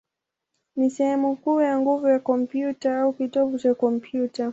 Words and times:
ni 0.75 0.89
sehemu 0.89 1.35
kuu 1.35 1.61
ya 1.61 1.79
nguvu 1.79 2.07
ya 2.07 2.19
kompyuta, 2.19 3.01
au 3.01 3.13
kitovu 3.13 3.59
cha 3.59 3.75
kompyuta. 3.75 4.49